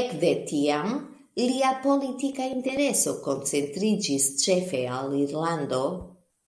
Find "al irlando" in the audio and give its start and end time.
5.04-5.88